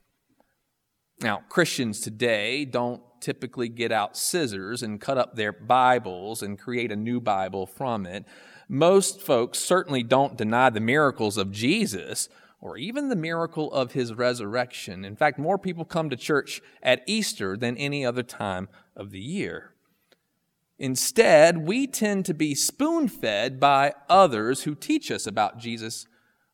Now, 1.21 1.43
Christians 1.51 2.01
today 2.01 2.65
don't 2.65 3.03
typically 3.21 3.69
get 3.69 3.93
out 3.93 4.17
scissors 4.17 4.83
and 4.83 4.99
cut 4.99 5.19
up 5.19 5.37
their 5.37 5.53
Bibles 5.53 6.41
and 6.43 6.59
create 6.59 6.91
a 6.91 6.97
new 6.97 7.21
Bible 7.21 7.67
from 7.67 8.07
it. 8.07 8.25
Most 8.69 9.21
folks 9.21 9.59
certainly 9.59 10.03
don't 10.03 10.37
deny 10.37 10.71
the 10.71 10.81
miracles 10.81 11.37
of 11.37 11.53
Jesus 11.53 12.29
or 12.61 12.77
even 12.77 13.09
the 13.09 13.17
miracle 13.17 13.73
of 13.73 13.93
his 13.93 14.15
resurrection. 14.15 15.05
In 15.05 15.15
fact, 15.15 15.39
more 15.39 15.59
people 15.59 15.85
come 15.85 16.11
to 16.11 16.17
church 16.17 16.61
at 16.83 17.03
Easter 17.07 17.57
than 17.57 17.77
any 17.77 18.05
other 18.05 18.23
time 18.23 18.69
of 18.97 19.11
the 19.11 19.21
year. 19.21 19.75
Instead, 20.79 21.67
we 21.67 21.87
tend 21.87 22.27
to 22.27 22.35
be 22.35 22.55
spoon 22.55 23.09
fed 23.09 23.61
by 23.61 23.95
others 24.09 24.65
who 24.65 24.75
teach 24.75 25.11
us 25.11 25.27
about 25.27 25.59
Jesus, 25.59 26.07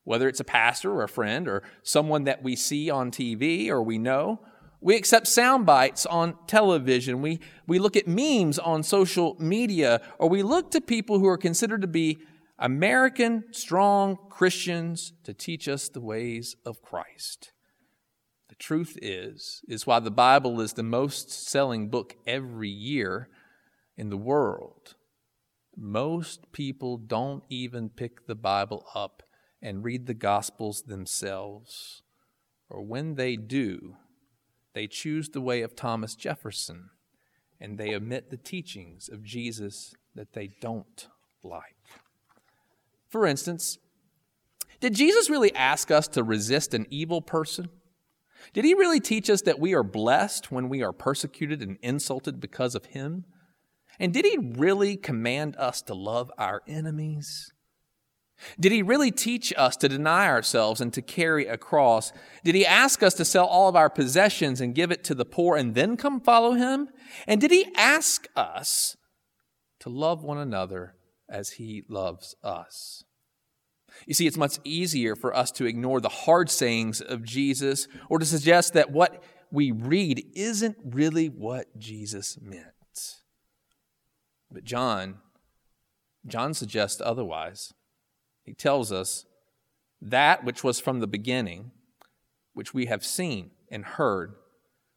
whether 0.03 0.27
it's 0.27 0.39
a 0.39 0.45
pastor 0.45 0.91
or 0.91 1.03
a 1.03 1.09
friend 1.09 1.47
or 1.47 1.63
someone 1.81 2.23
that 2.25 2.43
we 2.43 2.55
see 2.55 2.89
on 2.89 3.11
TV 3.11 3.69
or 3.69 3.81
we 3.81 3.97
know. 3.97 4.39
We 4.83 4.97
accept 4.97 5.27
sound 5.27 5.65
bites 5.65 6.05
on 6.05 6.35
television. 6.45 7.21
We, 7.21 7.39
we 7.65 7.79
look 7.79 7.95
at 7.95 8.05
memes 8.05 8.59
on 8.59 8.83
social 8.83 9.37
media, 9.39 10.01
or 10.19 10.27
we 10.27 10.43
look 10.43 10.71
to 10.71 10.81
people 10.81 11.19
who 11.19 11.27
are 11.27 11.37
considered 11.37 11.81
to 11.83 11.87
be 11.87 12.19
American 12.59 13.45
strong 13.51 14.17
Christians 14.29 15.13
to 15.23 15.33
teach 15.33 15.69
us 15.69 15.87
the 15.87 16.01
ways 16.01 16.57
of 16.65 16.81
Christ. 16.81 17.53
The 18.49 18.55
truth 18.55 18.97
is, 19.01 19.61
is 19.69 19.87
why 19.87 20.01
the 20.01 20.11
Bible 20.11 20.59
is 20.59 20.73
the 20.73 20.83
most 20.83 21.31
selling 21.31 21.87
book 21.87 22.17
every 22.27 22.69
year 22.69 23.29
in 23.95 24.09
the 24.09 24.17
world. 24.17 24.95
Most 25.77 26.51
people 26.51 26.97
don't 26.97 27.45
even 27.47 27.87
pick 27.87 28.27
the 28.27 28.35
Bible 28.35 28.85
up 28.93 29.23
and 29.61 29.81
read 29.81 30.07
the 30.07 30.13
Gospels 30.13 30.81
themselves. 30.81 32.03
Or 32.69 32.81
when 32.81 33.15
they 33.15 33.37
do, 33.37 33.95
they 34.73 34.87
choose 34.87 35.29
the 35.29 35.41
way 35.41 35.61
of 35.61 35.75
Thomas 35.75 36.15
Jefferson 36.15 36.89
and 37.59 37.77
they 37.77 37.95
omit 37.95 38.29
the 38.29 38.37
teachings 38.37 39.07
of 39.07 39.23
Jesus 39.23 39.93
that 40.15 40.33
they 40.33 40.49
don't 40.59 41.07
like. 41.43 41.75
For 43.07 43.25
instance, 43.25 43.77
did 44.79 44.95
Jesus 44.95 45.29
really 45.29 45.55
ask 45.55 45.91
us 45.91 46.07
to 46.09 46.23
resist 46.23 46.73
an 46.73 46.87
evil 46.89 47.21
person? 47.21 47.69
Did 48.51 48.65
he 48.65 48.73
really 48.73 48.99
teach 48.99 49.29
us 49.29 49.41
that 49.43 49.59
we 49.59 49.73
are 49.73 49.83
blessed 49.83 50.51
when 50.51 50.67
we 50.67 50.83
are 50.83 50.91
persecuted 50.91 51.61
and 51.61 51.77
insulted 51.81 52.41
because 52.41 52.75
of 52.75 52.87
him? 52.87 53.23
And 53.99 54.13
did 54.13 54.25
he 54.25 54.37
really 54.37 54.97
command 54.97 55.55
us 55.55 55.81
to 55.83 55.93
love 55.93 56.31
our 56.37 56.61
enemies? 56.67 57.52
Did 58.59 58.71
he 58.71 58.81
really 58.81 59.11
teach 59.11 59.53
us 59.57 59.77
to 59.77 59.89
deny 59.89 60.27
ourselves 60.27 60.81
and 60.81 60.91
to 60.93 61.01
carry 61.01 61.47
a 61.47 61.57
cross? 61.57 62.11
Did 62.43 62.55
he 62.55 62.65
ask 62.65 63.01
us 63.01 63.13
to 63.15 63.25
sell 63.25 63.45
all 63.45 63.69
of 63.69 63.75
our 63.75 63.89
possessions 63.89 64.59
and 64.59 64.75
give 64.75 64.91
it 64.91 65.03
to 65.05 65.15
the 65.15 65.25
poor 65.25 65.55
and 65.55 65.75
then 65.75 65.97
come 65.97 66.19
follow 66.19 66.51
him? 66.53 66.89
And 67.27 67.39
did 67.39 67.51
he 67.51 67.67
ask 67.75 68.27
us 68.35 68.97
to 69.79 69.89
love 69.89 70.23
one 70.23 70.37
another 70.37 70.95
as 71.29 71.51
he 71.51 71.83
loves 71.87 72.35
us? 72.43 73.03
You 74.07 74.13
see, 74.13 74.27
it's 74.27 74.37
much 74.37 74.57
easier 74.63 75.15
for 75.15 75.35
us 75.35 75.51
to 75.51 75.65
ignore 75.65 76.01
the 76.01 76.09
hard 76.09 76.49
sayings 76.49 76.99
of 76.99 77.23
Jesus 77.23 77.87
or 78.09 78.19
to 78.19 78.25
suggest 78.25 78.73
that 78.73 78.91
what 78.91 79.23
we 79.51 79.71
read 79.71 80.25
isn't 80.33 80.77
really 80.83 81.29
what 81.29 81.77
Jesus 81.77 82.39
meant. 82.41 82.65
But 84.51 84.63
John, 84.63 85.19
John 86.25 86.53
suggests 86.53 87.01
otherwise. 87.03 87.73
He 88.43 88.53
tells 88.53 88.91
us 88.91 89.25
that 90.01 90.43
which 90.43 90.63
was 90.63 90.79
from 90.79 90.99
the 90.99 91.07
beginning, 91.07 91.71
which 92.53 92.73
we 92.73 92.87
have 92.87 93.05
seen 93.05 93.51
and 93.71 93.85
heard, 93.85 94.35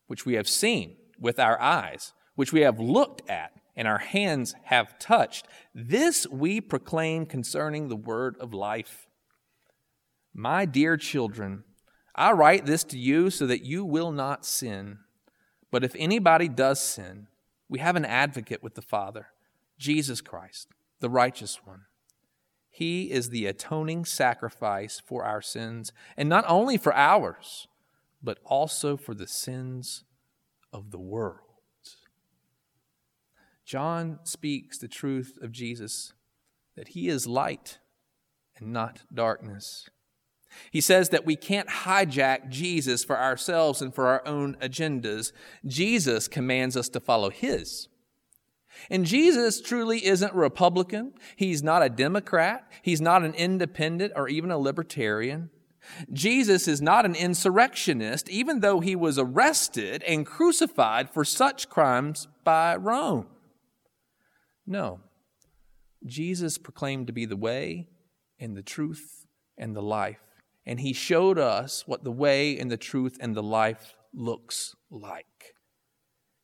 which 0.06 0.26
we 0.26 0.34
have 0.34 0.48
seen 0.48 0.96
with 1.18 1.38
our 1.38 1.60
eyes, 1.60 2.12
which 2.34 2.52
we 2.52 2.60
have 2.60 2.80
looked 2.80 3.28
at 3.30 3.52
and 3.76 3.86
our 3.86 3.98
hands 3.98 4.54
have 4.64 4.98
touched, 4.98 5.46
this 5.74 6.26
we 6.26 6.60
proclaim 6.60 7.26
concerning 7.26 7.88
the 7.88 7.96
word 7.96 8.36
of 8.40 8.54
life. 8.54 9.06
My 10.34 10.64
dear 10.64 10.96
children, 10.96 11.64
I 12.14 12.32
write 12.32 12.64
this 12.64 12.82
to 12.84 12.98
you 12.98 13.28
so 13.30 13.46
that 13.46 13.64
you 13.64 13.84
will 13.84 14.10
not 14.10 14.46
sin. 14.46 14.98
But 15.70 15.84
if 15.84 15.94
anybody 15.98 16.48
does 16.48 16.80
sin, 16.80 17.26
we 17.68 17.78
have 17.80 17.96
an 17.96 18.04
advocate 18.04 18.62
with 18.62 18.74
the 18.74 18.82
Father, 18.82 19.28
Jesus 19.78 20.22
Christ, 20.22 20.68
the 21.00 21.10
righteous 21.10 21.60
one. 21.64 21.82
He 22.76 23.10
is 23.10 23.30
the 23.30 23.46
atoning 23.46 24.04
sacrifice 24.04 25.00
for 25.00 25.24
our 25.24 25.40
sins, 25.40 25.92
and 26.14 26.28
not 26.28 26.44
only 26.46 26.76
for 26.76 26.94
ours, 26.94 27.68
but 28.22 28.38
also 28.44 28.98
for 28.98 29.14
the 29.14 29.26
sins 29.26 30.04
of 30.74 30.90
the 30.90 30.98
world. 30.98 31.40
John 33.64 34.18
speaks 34.24 34.76
the 34.76 34.88
truth 34.88 35.38
of 35.40 35.52
Jesus 35.52 36.12
that 36.76 36.88
he 36.88 37.08
is 37.08 37.26
light 37.26 37.78
and 38.58 38.74
not 38.74 39.04
darkness. 39.10 39.88
He 40.70 40.82
says 40.82 41.08
that 41.08 41.24
we 41.24 41.34
can't 41.34 41.70
hijack 41.70 42.50
Jesus 42.50 43.04
for 43.04 43.18
ourselves 43.18 43.80
and 43.80 43.94
for 43.94 44.06
our 44.08 44.26
own 44.26 44.54
agendas. 44.60 45.32
Jesus 45.64 46.28
commands 46.28 46.76
us 46.76 46.90
to 46.90 47.00
follow 47.00 47.30
his. 47.30 47.88
And 48.90 49.04
Jesus 49.04 49.60
truly 49.60 50.04
isn't 50.04 50.34
Republican. 50.34 51.12
He's 51.36 51.62
not 51.62 51.82
a 51.82 51.88
Democrat. 51.88 52.70
He's 52.82 53.00
not 53.00 53.24
an 53.24 53.34
independent 53.34 54.12
or 54.16 54.28
even 54.28 54.50
a 54.50 54.58
libertarian. 54.58 55.50
Jesus 56.12 56.66
is 56.66 56.82
not 56.82 57.04
an 57.04 57.14
insurrectionist, 57.14 58.28
even 58.28 58.60
though 58.60 58.80
he 58.80 58.96
was 58.96 59.18
arrested 59.18 60.02
and 60.02 60.26
crucified 60.26 61.10
for 61.10 61.24
such 61.24 61.68
crimes 61.68 62.26
by 62.44 62.76
Rome. 62.76 63.26
No. 64.66 65.00
Jesus 66.04 66.58
proclaimed 66.58 67.06
to 67.06 67.12
be 67.12 67.24
the 67.24 67.36
way 67.36 67.88
and 68.38 68.56
the 68.56 68.62
truth 68.62 69.26
and 69.56 69.74
the 69.74 69.82
life. 69.82 70.20
And 70.64 70.80
he 70.80 70.92
showed 70.92 71.38
us 71.38 71.84
what 71.86 72.04
the 72.04 72.12
way 72.12 72.58
and 72.58 72.70
the 72.70 72.76
truth 72.76 73.16
and 73.20 73.34
the 73.34 73.42
life 73.42 73.94
looks 74.12 74.74
like. 74.90 75.55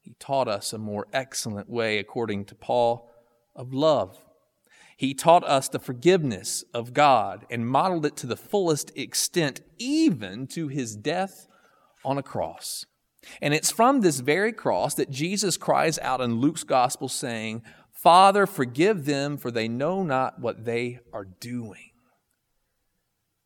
He 0.02 0.14
taught 0.18 0.48
us 0.48 0.72
a 0.72 0.78
more 0.78 1.06
excellent 1.12 1.70
way, 1.70 1.98
according 1.98 2.44
to 2.46 2.54
Paul, 2.54 3.08
of 3.54 3.72
love. 3.72 4.18
He 4.96 5.14
taught 5.14 5.44
us 5.44 5.68
the 5.68 5.78
forgiveness 5.78 6.64
of 6.74 6.92
God 6.92 7.46
and 7.50 7.66
modeled 7.66 8.06
it 8.06 8.16
to 8.18 8.26
the 8.26 8.36
fullest 8.36 8.96
extent, 8.96 9.60
even 9.78 10.46
to 10.48 10.68
his 10.68 10.96
death 10.96 11.46
on 12.04 12.18
a 12.18 12.22
cross. 12.22 12.84
And 13.40 13.54
it's 13.54 13.70
from 13.70 14.00
this 14.00 14.20
very 14.20 14.52
cross 14.52 14.94
that 14.94 15.10
Jesus 15.10 15.56
cries 15.56 15.98
out 16.00 16.20
in 16.20 16.40
Luke's 16.40 16.64
gospel, 16.64 17.08
saying, 17.08 17.62
Father, 17.92 18.46
forgive 18.46 19.04
them, 19.04 19.36
for 19.36 19.52
they 19.52 19.68
know 19.68 20.02
not 20.02 20.40
what 20.40 20.64
they 20.64 20.98
are 21.12 21.24
doing. 21.24 21.90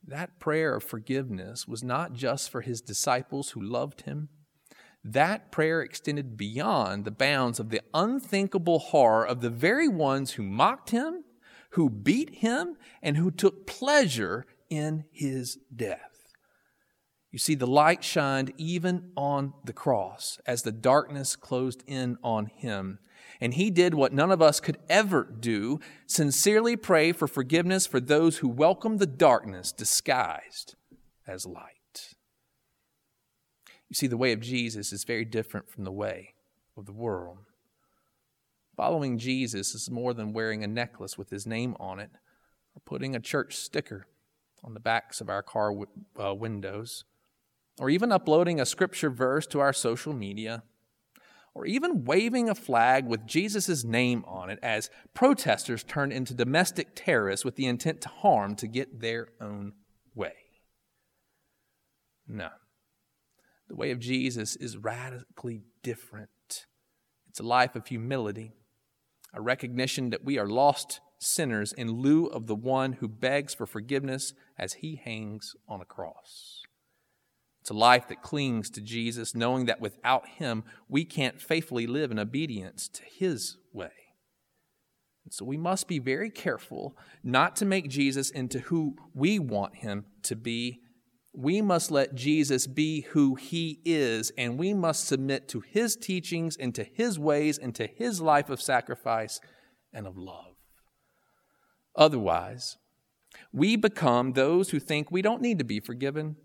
That 0.06 0.40
prayer 0.40 0.76
of 0.76 0.84
forgiveness 0.84 1.68
was 1.68 1.82
not 1.82 2.14
just 2.14 2.48
for 2.48 2.62
his 2.62 2.80
disciples 2.80 3.50
who 3.50 3.60
loved 3.60 4.02
him, 4.02 4.30
that 5.12 5.52
prayer 5.52 5.82
extended 5.82 6.36
beyond 6.36 7.04
the 7.04 7.10
bounds 7.10 7.60
of 7.60 7.70
the 7.70 7.80
unthinkable 7.94 8.78
horror 8.78 9.26
of 9.26 9.40
the 9.40 9.50
very 9.50 9.88
ones 9.88 10.32
who 10.32 10.42
mocked 10.42 10.90
him, 10.90 11.24
who 11.70 11.88
beat 11.90 12.36
him, 12.36 12.76
and 13.02 13.16
who 13.16 13.30
took 13.30 13.66
pleasure 13.66 14.46
in 14.68 15.04
his 15.12 15.58
death. 15.74 16.16
You 17.30 17.38
see, 17.38 17.54
the 17.54 17.66
light 17.66 18.02
shined 18.02 18.52
even 18.56 19.10
on 19.16 19.52
the 19.64 19.72
cross 19.72 20.38
as 20.46 20.62
the 20.62 20.72
darkness 20.72 21.36
closed 21.36 21.82
in 21.86 22.16
on 22.22 22.46
him. 22.46 22.98
And 23.40 23.52
he 23.52 23.70
did 23.70 23.92
what 23.92 24.14
none 24.14 24.30
of 24.30 24.40
us 24.40 24.60
could 24.60 24.78
ever 24.88 25.24
do 25.24 25.78
sincerely 26.06 26.76
pray 26.76 27.12
for 27.12 27.28
forgiveness 27.28 27.86
for 27.86 28.00
those 28.00 28.38
who 28.38 28.48
welcome 28.48 28.96
the 28.96 29.06
darkness 29.06 29.72
disguised 29.72 30.76
as 31.26 31.44
light. 31.44 31.75
You 33.88 33.94
see, 33.94 34.06
the 34.06 34.16
way 34.16 34.32
of 34.32 34.40
Jesus 34.40 34.92
is 34.92 35.04
very 35.04 35.24
different 35.24 35.70
from 35.70 35.84
the 35.84 35.92
way 35.92 36.34
of 36.76 36.86
the 36.86 36.92
world. 36.92 37.38
Following 38.76 39.16
Jesus 39.18 39.74
is 39.74 39.90
more 39.90 40.12
than 40.12 40.32
wearing 40.32 40.62
a 40.62 40.66
necklace 40.66 41.16
with 41.16 41.30
his 41.30 41.46
name 41.46 41.76
on 41.80 41.98
it 41.98 42.10
or 42.74 42.82
putting 42.84 43.14
a 43.14 43.20
church 43.20 43.56
sticker 43.56 44.06
on 44.62 44.74
the 44.74 44.80
backs 44.80 45.20
of 45.20 45.30
our 45.30 45.42
car 45.42 45.72
uh, 46.22 46.34
windows 46.34 47.04
or 47.78 47.88
even 47.88 48.10
uploading 48.12 48.60
a 48.60 48.66
scripture 48.66 49.10
verse 49.10 49.46
to 49.46 49.60
our 49.60 49.72
social 49.72 50.12
media. 50.12 50.62
or 51.54 51.64
even 51.64 52.04
waving 52.04 52.50
a 52.50 52.54
flag 52.54 53.06
with 53.06 53.26
Jesus' 53.26 53.82
name 53.82 54.22
on 54.26 54.50
it 54.50 54.58
as 54.62 54.90
protesters 55.14 55.82
turned 55.82 56.12
into 56.12 56.34
domestic 56.34 56.88
terrorists 56.94 57.46
with 57.46 57.56
the 57.56 57.64
intent 57.64 58.02
to 58.02 58.10
harm 58.10 58.54
to 58.54 58.66
get 58.66 59.00
their 59.00 59.28
own 59.40 59.72
way. 60.14 60.34
No. 62.28 62.50
The 63.68 63.76
way 63.76 63.90
of 63.90 63.98
Jesus 63.98 64.56
is 64.56 64.76
radically 64.76 65.62
different. 65.82 66.66
It's 67.28 67.40
a 67.40 67.44
life 67.44 67.74
of 67.74 67.86
humility, 67.86 68.52
a 69.34 69.40
recognition 69.40 70.10
that 70.10 70.24
we 70.24 70.38
are 70.38 70.46
lost 70.46 71.00
sinners 71.18 71.72
in 71.72 71.90
lieu 71.90 72.26
of 72.26 72.46
the 72.46 72.54
one 72.54 72.94
who 72.94 73.08
begs 73.08 73.54
for 73.54 73.66
forgiveness 73.66 74.34
as 74.58 74.74
he 74.74 74.96
hangs 74.96 75.54
on 75.68 75.80
a 75.80 75.84
cross. 75.84 76.62
It's 77.60 77.70
a 77.70 77.74
life 77.74 78.06
that 78.08 78.22
clings 78.22 78.70
to 78.70 78.80
Jesus, 78.80 79.34
knowing 79.34 79.66
that 79.66 79.80
without 79.80 80.28
him, 80.28 80.62
we 80.88 81.04
can't 81.04 81.40
faithfully 81.40 81.86
live 81.86 82.12
in 82.12 82.18
obedience 82.18 82.88
to 82.90 83.02
his 83.02 83.56
way. 83.72 83.90
And 85.24 85.34
so 85.34 85.44
we 85.44 85.56
must 85.56 85.88
be 85.88 85.98
very 85.98 86.30
careful 86.30 86.96
not 87.24 87.56
to 87.56 87.64
make 87.64 87.88
Jesus 87.88 88.30
into 88.30 88.60
who 88.60 88.94
we 89.12 89.40
want 89.40 89.76
him 89.76 90.04
to 90.22 90.36
be. 90.36 90.82
We 91.38 91.60
must 91.60 91.90
let 91.90 92.14
Jesus 92.14 92.66
be 92.66 93.02
who 93.02 93.34
he 93.34 93.80
is, 93.84 94.32
and 94.38 94.58
we 94.58 94.72
must 94.72 95.06
submit 95.06 95.48
to 95.48 95.60
his 95.60 95.94
teachings 95.94 96.56
and 96.56 96.74
to 96.74 96.82
his 96.82 97.18
ways 97.18 97.58
and 97.58 97.74
to 97.74 97.86
his 97.86 98.22
life 98.22 98.48
of 98.48 98.62
sacrifice 98.62 99.38
and 99.92 100.06
of 100.06 100.16
love. 100.16 100.54
Otherwise, 101.94 102.78
we 103.52 103.76
become 103.76 104.32
those 104.32 104.70
who 104.70 104.80
think 104.80 105.10
we 105.10 105.20
don't 105.20 105.42
need 105.42 105.58
to 105.58 105.64
be 105.64 105.78
forgiven. 105.78 106.36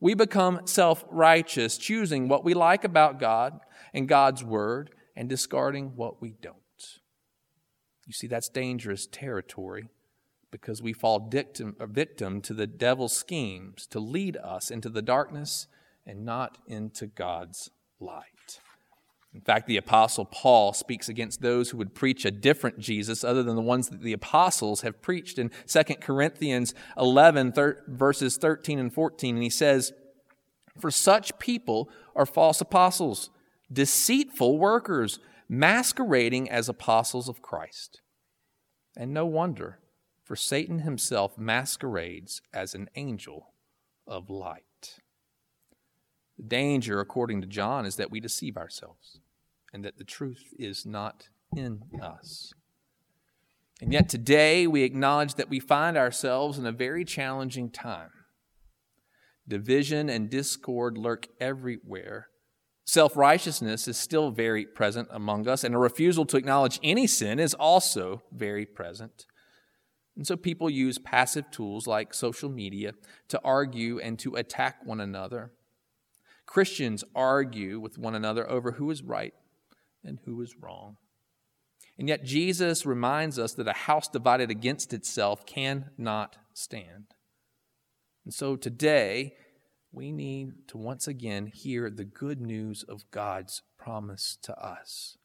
We 0.00 0.12
become 0.12 0.66
self 0.66 1.02
righteous, 1.10 1.78
choosing 1.78 2.28
what 2.28 2.44
we 2.44 2.52
like 2.52 2.84
about 2.84 3.18
God 3.18 3.58
and 3.94 4.06
God's 4.06 4.44
Word 4.44 4.90
and 5.16 5.30
discarding 5.30 5.96
what 5.96 6.20
we 6.20 6.34
don't. 6.42 6.56
You 8.06 8.12
see, 8.12 8.26
that's 8.26 8.50
dangerous 8.50 9.06
territory 9.06 9.88
because 10.50 10.82
we 10.82 10.92
fall 10.92 11.28
victim, 11.28 11.76
uh, 11.80 11.86
victim 11.86 12.40
to 12.42 12.54
the 12.54 12.66
devil's 12.66 13.16
schemes 13.16 13.86
to 13.88 14.00
lead 14.00 14.36
us 14.38 14.70
into 14.70 14.88
the 14.88 15.02
darkness 15.02 15.66
and 16.06 16.24
not 16.24 16.58
into 16.66 17.06
God's 17.06 17.70
light. 18.00 18.60
In 19.36 19.42
fact, 19.42 19.66
the 19.66 19.76
Apostle 19.76 20.24
Paul 20.24 20.72
speaks 20.72 21.10
against 21.10 21.42
those 21.42 21.68
who 21.68 21.76
would 21.76 21.94
preach 21.94 22.24
a 22.24 22.30
different 22.30 22.78
Jesus 22.78 23.22
other 23.22 23.42
than 23.42 23.54
the 23.54 23.60
ones 23.60 23.90
that 23.90 24.00
the 24.00 24.14
apostles 24.14 24.80
have 24.80 25.02
preached 25.02 25.38
in 25.38 25.50
2 25.66 25.82
Corinthians 26.00 26.72
11, 26.96 27.52
thir- 27.52 27.84
verses 27.86 28.38
13 28.38 28.78
and 28.78 28.94
14. 28.94 29.34
And 29.34 29.42
he 29.42 29.50
says, 29.50 29.92
For 30.80 30.90
such 30.90 31.38
people 31.38 31.90
are 32.14 32.24
false 32.24 32.62
apostles, 32.62 33.28
deceitful 33.70 34.58
workers, 34.58 35.18
masquerading 35.50 36.50
as 36.50 36.70
apostles 36.70 37.28
of 37.28 37.42
Christ. 37.42 38.00
And 38.96 39.12
no 39.12 39.26
wonder, 39.26 39.80
for 40.26 40.34
Satan 40.34 40.80
himself 40.80 41.38
masquerades 41.38 42.42
as 42.52 42.74
an 42.74 42.90
angel 42.96 43.54
of 44.08 44.28
light. 44.28 44.98
The 46.36 46.42
danger, 46.42 46.98
according 46.98 47.42
to 47.42 47.46
John, 47.46 47.86
is 47.86 47.94
that 47.94 48.10
we 48.10 48.18
deceive 48.18 48.56
ourselves 48.56 49.20
and 49.72 49.84
that 49.84 49.98
the 49.98 50.04
truth 50.04 50.52
is 50.58 50.84
not 50.84 51.28
in 51.56 51.84
us. 52.02 52.52
And 53.80 53.92
yet 53.92 54.08
today 54.08 54.66
we 54.66 54.82
acknowledge 54.82 55.34
that 55.34 55.48
we 55.48 55.60
find 55.60 55.96
ourselves 55.96 56.58
in 56.58 56.66
a 56.66 56.72
very 56.72 57.04
challenging 57.04 57.70
time. 57.70 58.10
Division 59.46 60.10
and 60.10 60.28
discord 60.28 60.98
lurk 60.98 61.28
everywhere. 61.40 62.30
Self 62.84 63.16
righteousness 63.16 63.86
is 63.86 63.96
still 63.96 64.32
very 64.32 64.64
present 64.64 65.06
among 65.12 65.46
us, 65.46 65.62
and 65.62 65.74
a 65.74 65.78
refusal 65.78 66.26
to 66.26 66.36
acknowledge 66.36 66.80
any 66.82 67.06
sin 67.06 67.38
is 67.38 67.54
also 67.54 68.22
very 68.32 68.66
present. 68.66 69.26
And 70.16 70.26
so 70.26 70.36
people 70.36 70.70
use 70.70 70.98
passive 70.98 71.50
tools 71.50 71.86
like 71.86 72.14
social 72.14 72.48
media 72.48 72.92
to 73.28 73.40
argue 73.44 73.98
and 73.98 74.18
to 74.20 74.34
attack 74.34 74.78
one 74.84 75.00
another. 75.00 75.52
Christians 76.46 77.04
argue 77.14 77.78
with 77.80 77.98
one 77.98 78.14
another 78.14 78.48
over 78.50 78.72
who 78.72 78.90
is 78.90 79.02
right 79.02 79.34
and 80.02 80.18
who 80.24 80.40
is 80.40 80.56
wrong. 80.56 80.96
And 81.98 82.08
yet, 82.08 82.24
Jesus 82.24 82.84
reminds 82.84 83.38
us 83.38 83.54
that 83.54 83.68
a 83.68 83.72
house 83.72 84.08
divided 84.08 84.50
against 84.50 84.92
itself 84.92 85.46
cannot 85.46 86.36
stand. 86.52 87.06
And 88.24 88.34
so 88.34 88.56
today, 88.56 89.34
we 89.92 90.12
need 90.12 90.68
to 90.68 90.76
once 90.76 91.08
again 91.08 91.46
hear 91.46 91.88
the 91.88 92.04
good 92.04 92.40
news 92.40 92.82
of 92.82 93.10
God's 93.10 93.62
promise 93.78 94.36
to 94.42 94.54
us. 94.58 95.16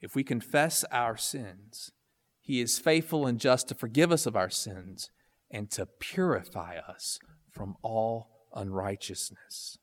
If 0.00 0.14
we 0.14 0.22
confess 0.22 0.84
our 0.92 1.16
sins, 1.16 1.90
He 2.44 2.60
is 2.60 2.78
faithful 2.78 3.26
and 3.26 3.40
just 3.40 3.68
to 3.68 3.74
forgive 3.74 4.12
us 4.12 4.26
of 4.26 4.36
our 4.36 4.50
sins 4.50 5.10
and 5.50 5.70
to 5.70 5.86
purify 5.86 6.76
us 6.76 7.18
from 7.50 7.76
all 7.80 8.28
unrighteousness. 8.54 9.78